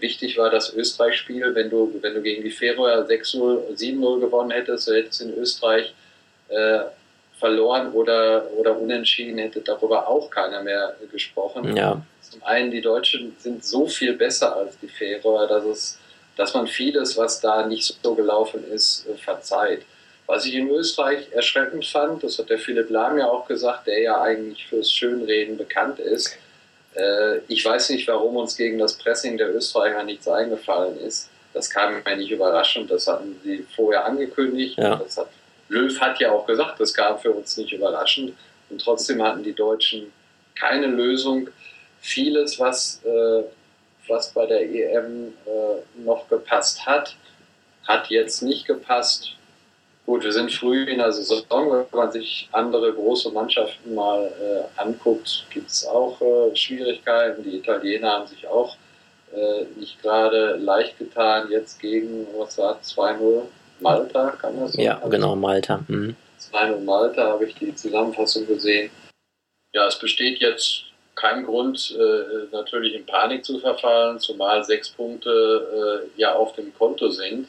[0.00, 1.54] wichtig war das Österreich-Spiel.
[1.54, 5.94] Wenn du, wenn du gegen die Färöer 6-0, 7-0 gewonnen hättest, du hättest in Österreich
[6.48, 6.80] äh,
[7.42, 11.76] verloren oder, oder unentschieden, hätte darüber auch keiner mehr gesprochen.
[11.76, 12.00] Ja.
[12.20, 15.98] Zum einen, die Deutschen sind so viel besser als die Färöer, dass, es,
[16.36, 19.82] dass man vieles, was da nicht so gelaufen ist, äh, verzeiht.
[20.26, 24.00] Was ich in Österreich erschreckend fand, das hat der Philipp Lahm ja auch gesagt, der
[24.00, 26.38] ja eigentlich fürs Schönreden bekannt ist,
[26.94, 31.28] äh, ich weiß nicht, warum uns gegen das Pressing der Österreicher nichts eingefallen ist.
[31.54, 32.88] Das kam mir nicht überraschend.
[32.90, 34.78] Das hatten sie vorher angekündigt.
[34.78, 35.00] Ja.
[35.00, 35.26] Hat,
[35.72, 38.34] Löw hat ja auch gesagt, das kam für uns nicht überraschend.
[38.68, 40.12] Und trotzdem hatten die Deutschen
[40.54, 41.48] keine Lösung.
[42.00, 43.42] Vieles, was, äh,
[44.06, 47.16] was bei der EM äh, noch gepasst hat,
[47.86, 49.32] hat jetzt nicht gepasst.
[50.04, 51.70] Gut, wir sind früh in der Saison.
[51.70, 57.44] Wenn man sich andere große Mannschaften mal äh, anguckt, gibt es auch äh, Schwierigkeiten.
[57.44, 58.76] Die Italiener haben sich auch
[59.32, 61.50] äh, nicht gerade leicht getan.
[61.50, 63.44] Jetzt gegen, was war 2-0
[63.82, 64.84] Malta, kann das sein?
[64.84, 65.84] Ja, also, genau, Malta.
[65.88, 66.16] Mhm.
[66.52, 68.90] 2-0 Malta habe ich die Zusammenfassung gesehen.
[69.72, 76.02] Ja, es besteht jetzt kein Grund, äh, natürlich in Panik zu verfallen, zumal sechs Punkte
[76.16, 77.48] äh, ja auf dem Konto sind.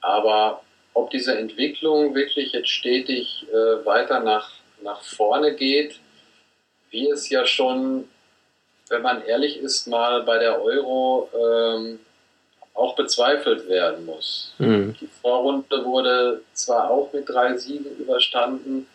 [0.00, 0.62] Aber
[0.94, 5.98] ob diese Entwicklung wirklich jetzt stetig äh, weiter nach, nach vorne geht,
[6.90, 8.08] wie es ja schon,
[8.88, 11.98] wenn man ehrlich ist, mal bei der Euro ähm,
[12.74, 14.52] auch bezweifelt werden muss.
[14.58, 14.96] Mhm.
[15.00, 18.86] Die Vorrunde wurde zwar auch mit drei Siegen überstanden,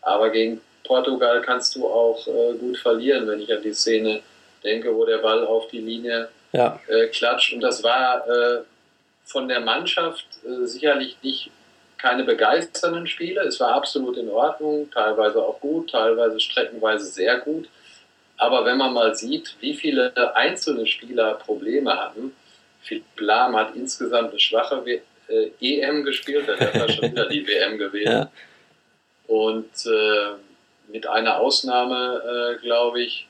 [0.00, 4.22] aber gegen Portugal kannst du auch äh, gut verlieren, wenn ich an die Szene
[4.62, 6.80] denke, wo der Ball auf die Linie ja.
[6.86, 7.52] äh, klatscht.
[7.52, 8.60] Und das war äh,
[9.24, 11.50] von der Mannschaft äh, sicherlich nicht
[11.98, 13.42] keine begeisternden Spiele.
[13.42, 17.68] Es war absolut in Ordnung, teilweise auch gut, teilweise streckenweise sehr gut.
[18.36, 22.36] Aber wenn man mal sieht, wie viele einzelne Spieler Probleme hatten,
[22.86, 27.28] Philipp Lahm hat insgesamt eine schwache w äh, EM gespielt, dann hat er schon wieder
[27.28, 28.06] die WM gewählt.
[28.06, 28.30] Ja.
[29.26, 33.26] Und äh, mit einer Ausnahme, äh, glaube ich,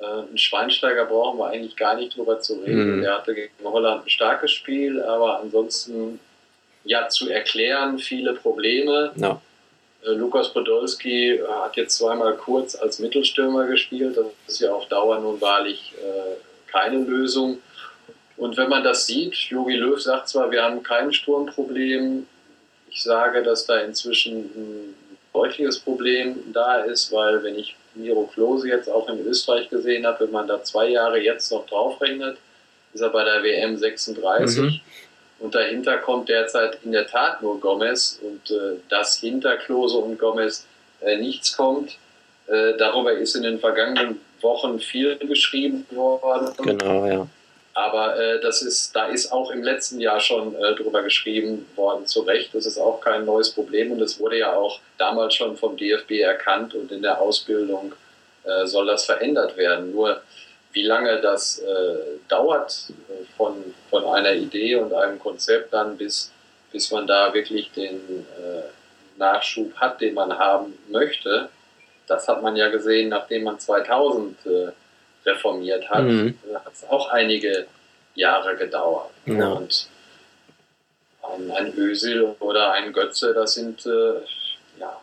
[0.00, 2.96] äh, ein Schweinsteiger brauchen wir eigentlich gar nicht drüber zu reden.
[2.96, 3.02] Mhm.
[3.02, 6.18] Der hatte gegen Holland ein starkes Spiel, aber ansonsten
[6.84, 9.12] ja zu erklären viele Probleme.
[9.16, 9.40] Ja.
[10.04, 14.16] Äh, Lukas Podolski äh, hat jetzt zweimal kurz als Mittelstürmer gespielt.
[14.16, 17.58] Das ist ja auf Dauer nun wahrlich äh, keine Lösung.
[18.36, 22.26] Und wenn man das sieht, Jogi Löw sagt zwar, wir haben kein Sturmproblem.
[22.90, 24.94] Ich sage, dass da inzwischen ein
[25.32, 30.24] deutliches Problem da ist, weil wenn ich Miro Klose jetzt auch in Österreich gesehen habe,
[30.24, 32.36] wenn man da zwei Jahre jetzt noch draufrechnet,
[32.92, 34.60] ist er bei der WM 36.
[34.60, 34.80] Mhm.
[35.38, 40.18] Und dahinter kommt derzeit in der Tat nur Gomez und äh, dass hinter Klose und
[40.18, 40.66] Gomez
[41.00, 41.98] äh, nichts kommt.
[42.46, 46.54] Äh, darüber ist in den vergangenen Wochen viel geschrieben worden.
[46.64, 47.26] Genau, ja.
[47.76, 52.06] Aber äh, das ist, da ist auch im letzten Jahr schon äh, drüber geschrieben worden,
[52.06, 52.54] zu Recht.
[52.54, 56.12] Das ist auch kein neues Problem und es wurde ja auch damals schon vom DFB
[56.22, 57.92] erkannt und in der Ausbildung
[58.44, 59.92] äh, soll das verändert werden.
[59.92, 60.22] Nur
[60.72, 61.96] wie lange das äh,
[62.28, 66.32] dauert äh, von, von einer Idee und einem Konzept dann, bis,
[66.72, 67.96] bis man da wirklich den
[68.40, 71.50] äh, Nachschub hat, den man haben möchte,
[72.06, 74.68] das hat man ja gesehen, nachdem man 2000 äh,
[75.26, 76.38] reformiert hat, mhm.
[76.54, 77.66] hat es auch einige
[78.14, 79.10] Jahre gedauert.
[79.26, 79.48] Ja.
[79.48, 79.88] Und
[81.22, 84.20] ein, ein Ösel oder ein Götze, das sind, äh,
[84.78, 85.00] ja,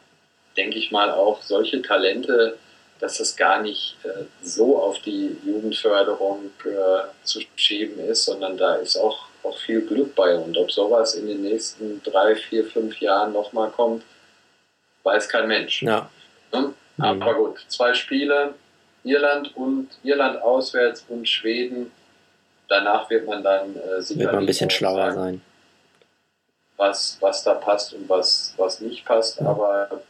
[0.56, 2.58] denke ich mal, auch solche Talente,
[3.00, 8.76] dass es gar nicht äh, so auf die Jugendförderung äh, zu schieben ist, sondern da
[8.76, 10.36] ist auch, auch viel Glück bei.
[10.36, 14.04] Und ob sowas in den nächsten drei, vier, fünf Jahren nochmal kommt,
[15.04, 15.84] weiß kein Mensch.
[15.84, 16.10] Ja.
[16.54, 16.74] Mhm.
[16.98, 18.54] Aber gut, zwei Spiele,
[19.04, 21.92] Irland und Irland auswärts und Schweden.
[22.70, 25.42] Danach wird man dann äh, wird man ein bisschen schlauer sagen, sein.
[26.78, 29.42] Was, was da passt und was, was nicht passt.
[29.42, 30.02] Aber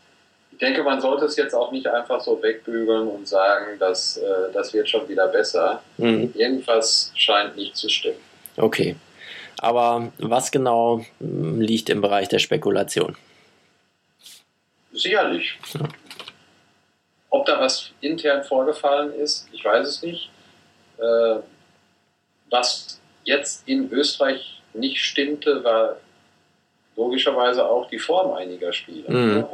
[0.52, 4.52] ich denke, man sollte es jetzt auch nicht einfach so wegbügeln und sagen, dass äh,
[4.54, 5.82] das wird schon wieder besser.
[5.98, 6.32] Mhm.
[6.36, 8.20] Irgendwas scheint nicht zu stimmen.
[8.58, 8.96] Okay.
[9.60, 13.16] Aber was genau hm, liegt im Bereich der Spekulation?
[14.92, 15.58] Sicherlich.
[15.74, 15.88] Ja.
[17.34, 20.30] Ob da was intern vorgefallen ist, ich weiß es nicht.
[21.00, 21.40] Äh,
[22.52, 25.98] was jetzt in Österreich nicht stimmte, war
[26.96, 29.10] logischerweise auch die Form einiger Spieler.
[29.10, 29.46] Mhm.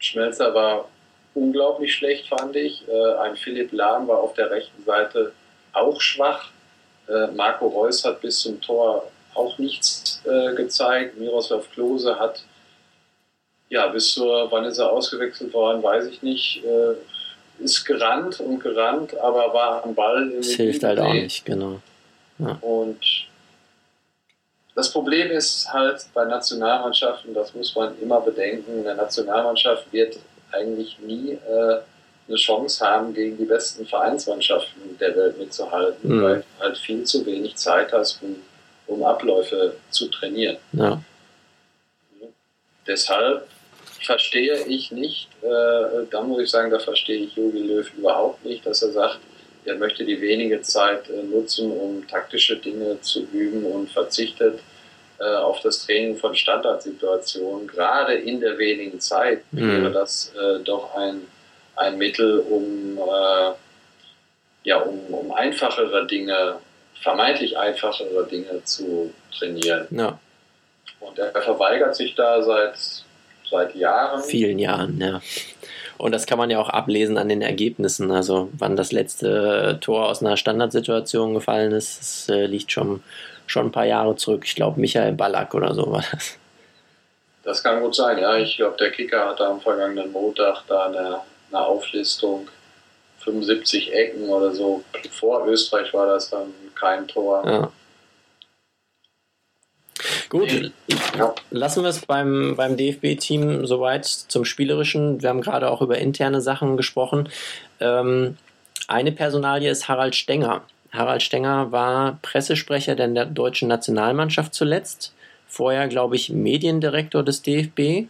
[0.00, 0.88] Schmelzer war
[1.34, 2.82] unglaublich schlecht, fand ich.
[2.88, 5.34] Äh, ein Philipp Lahm war auf der rechten Seite
[5.72, 6.50] auch schwach.
[7.08, 11.16] Äh, Marco Reus hat bis zum Tor auch nichts äh, gezeigt.
[11.16, 12.42] Miroslav Klose hat,
[13.68, 16.62] ja, bis zur, wann ist er ausgewechselt worden, weiß ich nicht,
[17.58, 20.30] ist gerannt und gerannt, aber war am Ball.
[20.36, 21.80] Das hilft halt auch nicht, genau.
[22.38, 22.58] Ja.
[22.60, 22.98] Und
[24.74, 30.18] das Problem ist halt bei Nationalmannschaften, das muss man immer bedenken, eine Nationalmannschaft wird
[30.52, 31.78] eigentlich nie äh,
[32.28, 36.22] eine Chance haben, gegen die besten Vereinsmannschaften der Welt mitzuhalten, mhm.
[36.22, 38.36] weil du halt viel zu wenig Zeit hast, um,
[38.86, 40.58] um Abläufe zu trainieren.
[40.72, 41.00] Ja.
[42.86, 43.48] Deshalb
[44.06, 48.64] verstehe ich nicht, äh, da muss ich sagen, da verstehe ich Jogi Löw überhaupt nicht,
[48.64, 49.18] dass er sagt,
[49.64, 54.60] er möchte die wenige Zeit äh, nutzen, um taktische Dinge zu üben und verzichtet
[55.18, 57.66] äh, auf das Training von Standardsituationen.
[57.66, 59.82] Gerade in der wenigen Zeit mhm.
[59.82, 61.22] wäre das äh, doch ein,
[61.74, 62.98] ein Mittel, um,
[64.64, 66.56] ja, um, um einfachere Dinge,
[67.02, 69.86] vermeintlich einfachere Dinge zu trainieren.
[69.90, 70.18] Ja.
[71.00, 73.04] Und er verweigert sich da seit,
[73.50, 74.22] seit Jahren.
[74.22, 75.20] Vielen Jahren, ja.
[75.98, 78.10] Und das kann man ja auch ablesen an den Ergebnissen.
[78.10, 83.02] Also wann das letzte Tor aus einer Standardsituation gefallen ist, das äh, liegt schon,
[83.46, 84.42] schon ein paar Jahre zurück.
[84.44, 86.38] Ich glaube, Michael Ballack oder so war das.
[87.44, 88.36] Das kann gut sein, ja.
[88.36, 92.48] Ich glaube, der Kicker hatte am vergangenen Montag da eine, eine Auflistung.
[93.20, 94.82] 75 Ecken oder so.
[95.10, 97.42] Vor Österreich war das dann kein Tor.
[97.44, 97.72] Ja.
[100.28, 100.72] Gut,
[101.16, 101.34] ja.
[101.50, 105.22] lassen wir es beim, beim DFB-Team soweit zum Spielerischen.
[105.22, 107.28] Wir haben gerade auch über interne Sachen gesprochen.
[107.80, 108.36] Ähm,
[108.88, 110.62] eine Personalie ist Harald Stenger.
[110.92, 115.14] Harald Stenger war Pressesprecher der deutschen Nationalmannschaft zuletzt.
[115.46, 118.08] Vorher, glaube ich, Mediendirektor des DFB.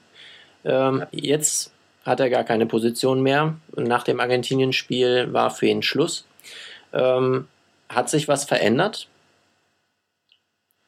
[0.65, 1.73] Ähm, jetzt
[2.05, 3.57] hat er gar keine Position mehr.
[3.77, 6.25] Nach dem Argentinien-Spiel war für ihn Schluss.
[6.93, 7.49] Ähm,
[7.89, 9.09] hat sich was verändert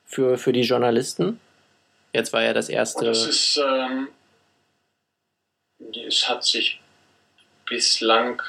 [0.08, 1.38] für, für die Journalisten?
[2.12, 3.04] Jetzt war ja das erste.
[3.04, 4.08] Das ist, ähm,
[5.94, 6.80] es hat sich
[7.66, 8.42] bislang,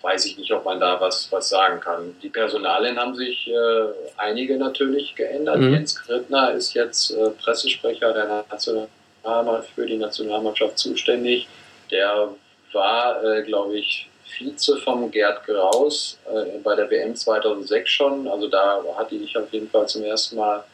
[0.00, 2.16] weiß ich nicht, ob man da was, was sagen kann.
[2.22, 5.58] Die Personalien haben sich äh, einige natürlich geändert.
[5.58, 5.74] Mhm.
[5.74, 11.46] Jens Krittner ist jetzt äh, Pressesprecher der Nationalmannschaft für die Nationalmannschaft zuständig.
[11.90, 12.28] Der
[12.72, 18.28] war, äh, glaube ich, Vize vom Gerd Graus äh, bei der WM 2006 schon.
[18.28, 20.64] Also da hatte ich auf jeden Fall zum ersten Mal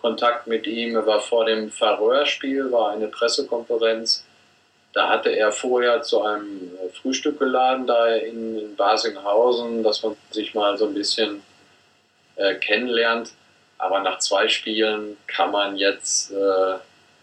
[0.00, 0.96] Kontakt mit ihm.
[0.96, 4.24] Er war vor dem Färöer-Spiel, war eine Pressekonferenz.
[4.92, 10.54] Da hatte er vorher zu einem Frühstück geladen, da in, in Basinghausen, dass man sich
[10.54, 11.42] mal so ein bisschen
[12.36, 13.30] äh, kennenlernt.
[13.78, 16.74] Aber nach zwei Spielen kann man jetzt äh,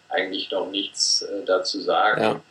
[0.09, 2.21] eigentlich noch nichts äh, dazu sagen.
[2.21, 2.41] Ja.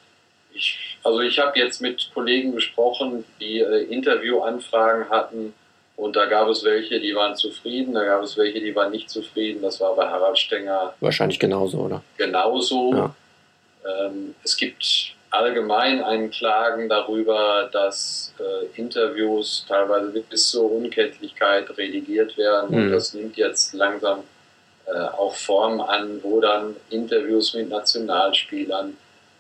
[0.52, 5.54] Ich also ich habe jetzt mit Kollegen gesprochen, die äh, Interviewanfragen hatten
[5.96, 9.11] und da gab es welche, die waren zufrieden, da gab es welche, die waren nicht
[9.11, 9.62] zufrieden.
[9.62, 10.94] Das war bei Harald Stenger.
[11.00, 12.02] Wahrscheinlich genauso, oder?
[12.16, 12.94] Genauso.
[12.94, 13.14] Ja.
[13.84, 22.37] Ähm, es gibt allgemein ein Klagen darüber, dass äh, Interviews teilweise bis zur Unkenntlichkeit redigiert
[22.37, 22.70] werden.
[22.70, 22.76] Mhm.
[22.76, 24.20] Und das nimmt jetzt langsam
[24.87, 28.96] äh, auch Form an, wo dann Interviews mit Nationalspielern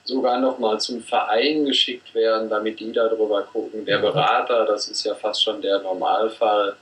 [0.08, 3.84] sogar noch mal zum Verein geschickt werden, damit die darüber gucken.
[3.84, 6.76] Der Berater, das ist ja fast schon der Normalfall.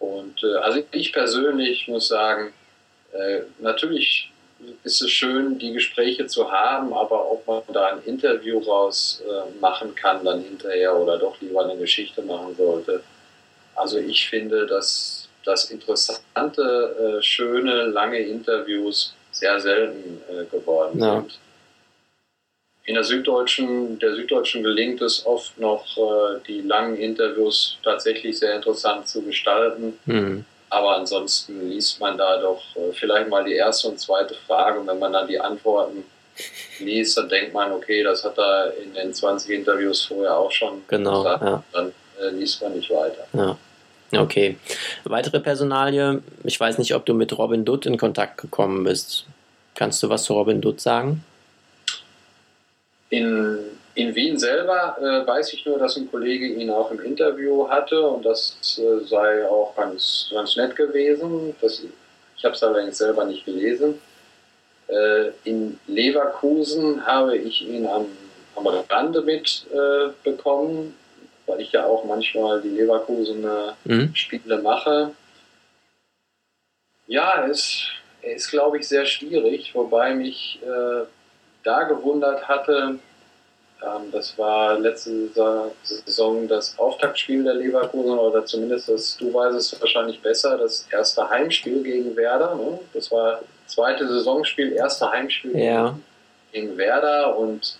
[0.00, 2.52] Und äh, also ich persönlich muss sagen,
[3.12, 4.32] äh, natürlich
[4.82, 9.60] ist es schön, die Gespräche zu haben, aber ob man da ein Interview raus äh,
[9.60, 13.04] machen kann dann hinterher oder doch lieber eine Geschichte machen sollte.
[13.76, 21.20] Also ich finde, dass, dass interessante, äh, schöne, lange Interviews sehr selten äh, geworden ja.
[21.20, 21.38] sind.
[22.86, 28.56] In der Süddeutschen, der Süddeutschen gelingt es oft noch, äh, die langen Interviews tatsächlich sehr
[28.56, 29.98] interessant zu gestalten.
[30.04, 30.44] Mhm.
[30.68, 34.86] Aber ansonsten liest man da doch äh, vielleicht mal die erste und zweite Frage und
[34.86, 36.04] wenn man dann die Antworten
[36.80, 40.82] liest, dann denkt man, okay, das hat er in den 20 Interviews vorher auch schon
[40.88, 41.44] genau, gesagt.
[41.44, 41.62] Ja.
[41.72, 43.26] Dann äh, liest man nicht weiter.
[43.32, 43.56] Ja.
[44.20, 44.56] Okay.
[45.04, 49.26] Weitere Personalie, ich weiß nicht, ob du mit Robin Dutt in Kontakt gekommen bist.
[49.74, 51.24] Kannst du was zu Robin Dutt sagen?
[53.16, 53.58] In,
[53.94, 58.00] in Wien selber äh, weiß ich nur, dass ein Kollege ihn auch im Interview hatte
[58.02, 61.54] und das äh, sei auch ganz, ganz nett gewesen.
[61.60, 61.82] Das,
[62.36, 64.00] ich habe es allerdings selber nicht gelesen.
[64.88, 68.06] Äh, in Leverkusen habe ich ihn am,
[68.56, 70.94] am Rande mitbekommen
[71.46, 74.14] weil ich ja auch manchmal die Leverkusener mhm.
[74.14, 75.12] Spiele mache.
[77.06, 77.86] Ja, es
[78.22, 81.04] ist, glaube ich, sehr schwierig, wobei mich äh,
[81.64, 82.98] da gewundert hatte,
[83.82, 85.28] ähm, das war letzte
[85.82, 91.28] Saison das Auftaktspiel der Leverkusen oder zumindest das, du weißt es wahrscheinlich besser, das erste
[91.28, 92.54] Heimspiel gegen Werder.
[92.54, 92.78] Ne?
[92.92, 95.98] Das war zweite Saisonspiel, erste Heimspiel ja.
[96.52, 97.76] gegen Werder und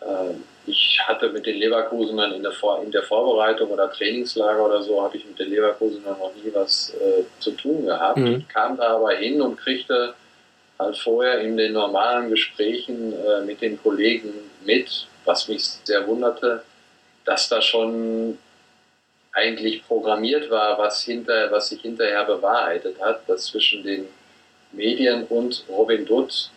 [0.00, 0.34] äh,
[0.66, 5.02] ich hatte mit den Leverkusenern in der, Vor in der Vorbereitung oder Trainingslager oder so,
[5.02, 8.18] habe ich mit den Leverkusenern noch nie was äh, zu tun gehabt.
[8.18, 8.46] Mhm.
[8.48, 10.14] Kam da aber hin und kriegte
[10.78, 14.32] halt vorher in den normalen Gesprächen äh, mit den Kollegen
[14.64, 16.62] mit, was mich sehr wunderte,
[17.24, 18.38] dass da schon
[19.32, 24.06] eigentlich programmiert war, was, hinter, was sich hinterher bewahrheitet hat, dass zwischen den
[24.72, 26.50] Medien und Robin Dutt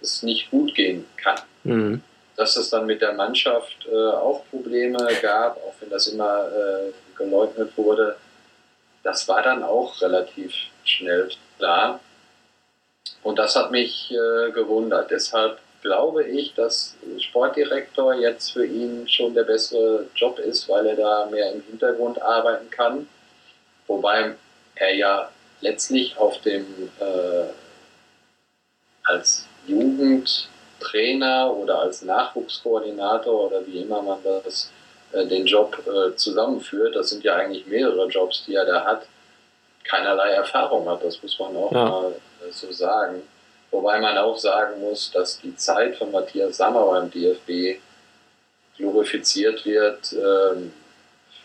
[0.00, 1.40] es nicht gut gehen kann.
[1.64, 2.02] Mhm
[2.36, 6.92] dass es dann mit der Mannschaft äh, auch Probleme gab, auch wenn das immer äh,
[7.16, 8.16] geleugnet wurde.
[9.02, 10.52] Das war dann auch relativ
[10.84, 12.00] schnell klar.
[13.22, 15.10] Und das hat mich äh, gewundert.
[15.10, 20.96] Deshalb glaube ich, dass Sportdirektor jetzt für ihn schon der bessere Job ist, weil er
[20.96, 23.08] da mehr im Hintergrund arbeiten kann.
[23.86, 24.34] Wobei
[24.76, 26.64] er ja letztlich auf dem
[27.00, 27.48] äh,
[29.04, 30.48] als Jugend
[30.80, 34.70] Trainer oder als Nachwuchskoordinator oder wie immer man das,
[35.12, 39.06] äh, den Job äh, zusammenführt, das sind ja eigentlich mehrere Jobs, die er da hat,
[39.84, 41.04] keinerlei Erfahrung hat.
[41.04, 41.84] Das muss man auch ja.
[41.84, 43.22] mal äh, so sagen.
[43.70, 47.80] Wobei man auch sagen muss, dass die Zeit von Matthias Sammer beim DFB
[48.76, 50.72] glorifiziert wird, ähm,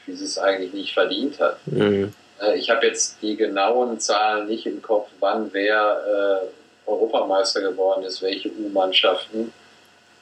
[0.05, 1.59] wie sie es eigentlich nicht verdient hat.
[1.65, 2.13] Mhm.
[2.41, 8.03] Äh, ich habe jetzt die genauen Zahlen nicht im Kopf, wann wer äh, Europameister geworden
[8.03, 9.53] ist, welche U-Mannschaften.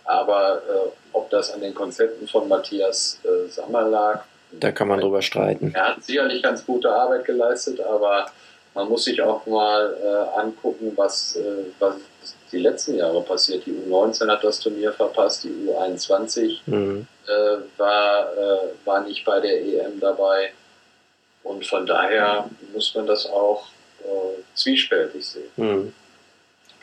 [0.04, 4.24] Aber äh, ob das an den Konzepten von Matthias äh, Sammer lag,
[4.60, 5.72] da kann man drüber streiten.
[5.74, 8.28] Er hat sicherlich ganz gute Arbeit geleistet, aber
[8.74, 11.96] man muss sich auch mal äh, angucken, was, äh, was
[12.52, 13.66] die letzten Jahre passiert.
[13.66, 17.08] Die U19 hat das Turnier verpasst, die U21 mhm.
[17.28, 20.52] Äh, war, äh, war nicht bei der EM dabei.
[21.44, 23.66] Und von daher muss man das auch
[24.54, 25.50] zwiespältig sehen.
[25.56, 25.94] Mhm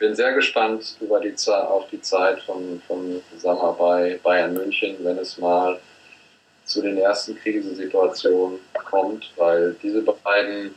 [0.03, 5.17] bin sehr gespannt über die, auf die Zeit von, von Sammer bei Bayern München, wenn
[5.17, 5.79] es mal
[6.65, 10.75] zu den ersten Krisensituationen kommt, weil diese beiden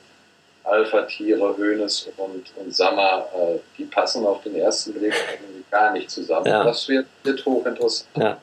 [0.64, 5.14] Alpha-Tiere, Hönes und, und Sammer, äh, die passen auf den ersten Blick
[5.70, 6.46] gar nicht zusammen.
[6.46, 6.64] Ja.
[6.64, 8.08] Das wird, wird hochinteressant.
[8.16, 8.40] Ja,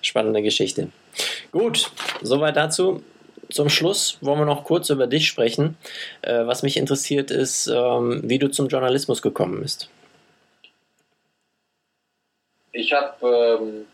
[0.00, 0.88] spannende Geschichte.
[1.50, 1.90] Gut,
[2.22, 3.02] soweit dazu
[3.50, 5.76] zum Schluss wollen wir noch kurz über dich sprechen.
[6.22, 9.88] Äh, was mich interessiert ist, ähm, wie du zum Journalismus gekommen bist.
[12.72, 13.86] Ich habe ähm,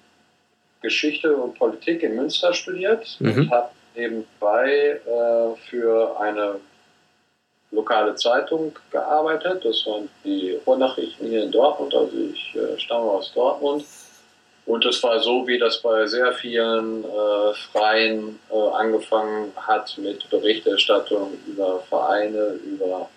[0.81, 3.33] Geschichte und Politik in Münster studiert mhm.
[3.33, 6.61] und habe nebenbei äh, für eine
[7.71, 9.65] lokale Zeitung gearbeitet.
[9.65, 13.85] Das waren die Ruhrnachrichten hier in Dortmund, also ich äh, stamme aus Dortmund.
[14.67, 20.29] Und es war so, wie das bei sehr vielen äh, Freien äh, angefangen hat mit
[20.29, 23.09] Berichterstattung über Vereine, über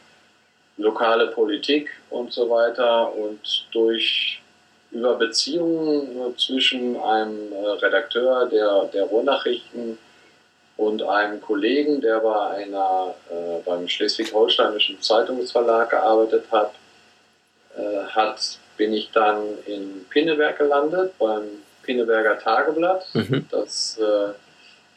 [0.78, 3.14] lokale Politik und so weiter.
[3.14, 4.41] Und durch
[4.92, 9.98] über Beziehungen zwischen einem äh, Redakteur der, der Ruhrnachrichten
[10.78, 16.74] und einem Kollegen, der bei einer, äh, beim Schleswig-Holsteinischen Zeitungsverlag gearbeitet hat,
[17.78, 21.44] äh, hat bin ich dann in Pinneberg gelandet, beim
[21.84, 23.06] Pinneberger Tageblatt.
[23.14, 23.46] Mhm.
[23.52, 24.34] Das äh,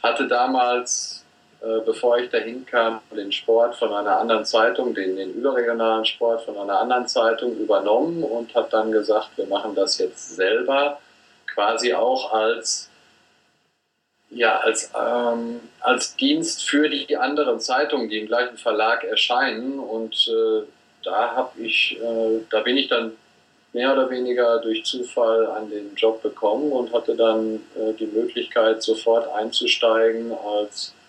[0.03, 1.24] hatte damals,
[1.85, 6.59] bevor ich dahin kam, den Sport von einer anderen Zeitung, den, den überregionalen Sport von
[6.59, 10.99] einer anderen Zeitung übernommen und hat dann gesagt, wir machen das jetzt selber,
[11.47, 12.91] quasi auch als
[14.35, 19.79] ja, als, ähm, als Dienst für die anderen Zeitungen, die im gleichen Verlag erscheinen.
[19.79, 20.67] Und äh,
[21.05, 23.13] da habe ich, äh, da bin ich dann
[23.73, 28.83] mehr oder weniger durch Zufall an den Job bekommen und hatte dann äh, die Möglichkeit,
[28.83, 31.04] sofort einzusteigen als äh,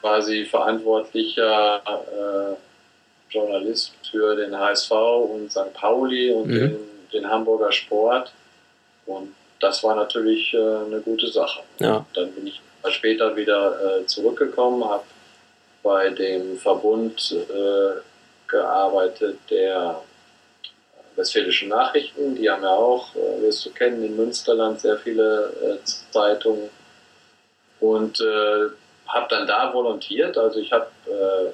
[0.00, 5.72] quasi verantwortlicher äh, Journalist für den HSV und St.
[5.74, 6.54] Pauli und mhm.
[6.54, 6.78] den,
[7.12, 8.32] den, Hamburger Sport.
[9.06, 11.62] Und das war natürlich äh, eine gute Sache.
[11.78, 12.04] Ja.
[12.14, 12.60] Dann bin ich
[12.90, 15.04] später wieder äh, zurückgekommen, habe
[15.82, 18.00] bei dem Verbund äh,
[18.46, 20.00] gearbeitet, der
[21.16, 25.84] Westfälischen Nachrichten, die haben ja auch, äh, wirst du kennen, in Münsterland sehr viele äh,
[26.10, 26.70] Zeitungen.
[27.80, 28.68] Und äh,
[29.08, 30.36] habe dann da volontiert.
[30.36, 31.50] Also ich habe äh,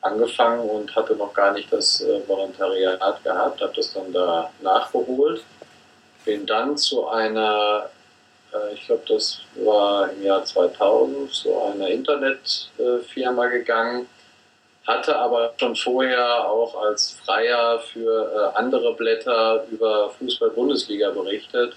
[0.00, 5.42] angefangen und hatte noch gar nicht das äh, Volontariat gehabt, habe das dann da nachgeholt.
[6.24, 7.90] Bin dann zu einer,
[8.52, 14.08] äh, ich glaube, das war im Jahr 2000, zu einer Internetfirma gegangen
[14.86, 21.74] hatte aber schon vorher auch als Freier für äh, andere Blätter über Fußball-Bundesliga berichtet.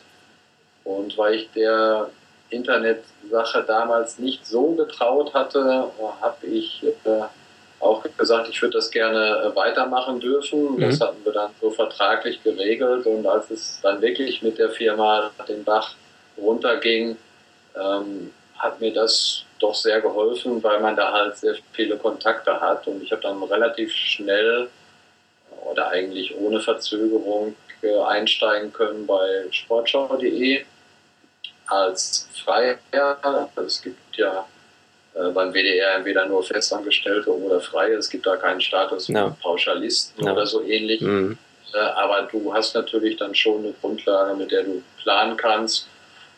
[0.84, 2.10] Und weil ich der
[2.50, 5.92] Internetsache damals nicht so getraut hatte,
[6.22, 7.24] habe ich äh,
[7.80, 10.76] auch gesagt, ich würde das gerne äh, weitermachen dürfen.
[10.76, 10.82] Mhm.
[10.82, 13.06] Das hatten wir dann so vertraglich geregelt.
[13.06, 15.96] Und als es dann wirklich mit der Firma den Bach
[16.38, 17.18] runterging,
[17.76, 22.88] ähm, hat mir das doch sehr geholfen, weil man da halt sehr viele Kontakte hat.
[22.88, 24.70] Und ich habe dann relativ schnell
[25.70, 30.66] oder eigentlich ohne Verzögerung äh, einsteigen können bei sportschau.de
[31.68, 32.78] als Freier.
[33.56, 34.46] Es gibt ja
[35.14, 37.96] äh, beim WDR entweder nur Festangestellte oder Freie.
[37.96, 39.36] Es gibt da keinen Status no.
[39.42, 40.34] Pauschalisten no.
[40.34, 41.02] oder so ähnlich.
[41.02, 45.88] Äh, aber du hast natürlich dann schon eine Grundlage, mit der du planen kannst.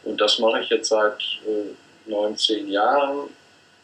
[0.03, 1.21] Und das mache ich jetzt seit
[2.05, 3.30] 19 Jahren,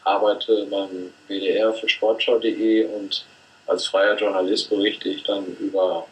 [0.04, 3.24] arbeite beim WDR für sportschau.de und
[3.66, 6.06] als freier Journalist berichte ich dann über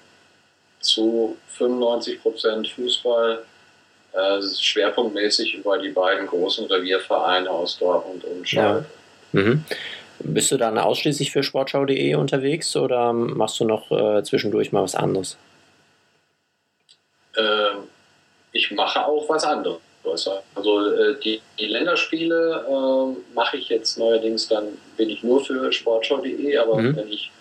[0.81, 3.45] zu 95 Prozent Fußball,
[4.15, 8.87] äh, schwerpunktmäßig über die beiden großen Reviervereine aus Dortmund und Schalke.
[9.33, 9.41] Ja.
[9.41, 9.65] Mhm.
[10.21, 14.95] Bist du dann ausschließlich für sportschau.de unterwegs oder machst du noch äh, zwischendurch mal was
[14.95, 15.37] anderes?
[17.37, 17.71] Äh,
[18.53, 19.81] ich mache auch was anderes.
[20.55, 25.73] Also äh, die, die Länderspiele äh, mache ich jetzt neuerdings, dann bin ich nur für
[25.73, 26.97] sportschau.de, aber mhm.
[26.97, 27.33] wenn ich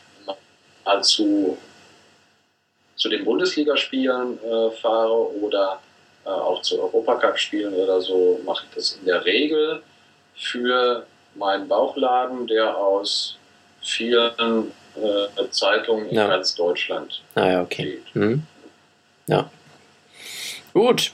[0.84, 1.58] mal zu,
[2.96, 5.80] zu den Bundesligaspielen äh, fahre oder
[6.26, 9.82] äh, auch zu Europacup-Spielen oder so, mache ich das in der Regel
[10.36, 11.06] für
[11.36, 13.38] meinen Bauchladen, der aus
[13.82, 18.00] vielen äh, Zeitungen in ganz Deutschland ah, ja, okay.
[18.14, 18.44] Mhm.
[19.28, 19.50] Ja.
[20.74, 21.12] Gut,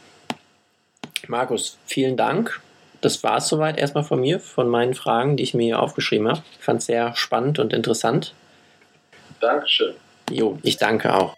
[1.28, 2.62] Markus, vielen Dank.
[3.02, 6.28] Das war es soweit erstmal von mir, von meinen Fragen, die ich mir hier aufgeschrieben
[6.28, 6.42] habe.
[6.58, 8.34] Ich fand es sehr spannend und interessant.
[9.40, 9.96] Dankeschön.
[10.30, 11.36] Jo, ich danke auch.